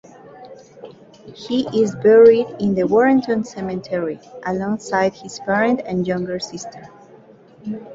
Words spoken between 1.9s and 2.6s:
buried